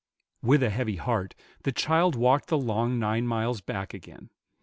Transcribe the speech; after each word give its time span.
With 0.41 0.63
a 0.63 0.71
heavy 0.71 0.95
heart 0.95 1.35
the 1.61 1.71
child 1.71 2.15
walked 2.15 2.47
the 2.49 2.57
long 2.57 2.97
nine 2.97 3.27
miles 3.27 3.61
back 3.61 3.93
again. 3.93 4.31